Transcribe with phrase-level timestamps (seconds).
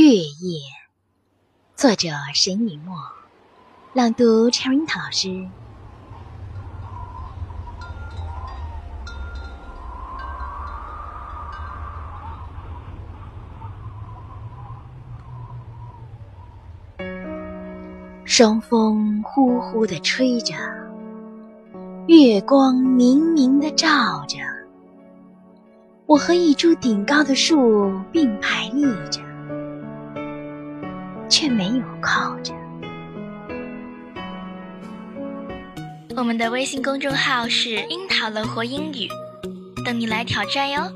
[0.00, 0.60] 月夜，
[1.74, 2.96] 作者沈以沫，
[3.94, 5.44] 朗读 Cherry 老师。
[18.24, 20.54] 双风呼呼的吹着，
[22.06, 24.38] 月光明明的照着。
[26.06, 29.17] 我和一株顶高的树并排立着，
[31.28, 32.52] 却没有靠着。
[36.16, 39.08] 我们的微信公众号是“樱桃乐活英语”，
[39.86, 40.92] 等你来挑战哟。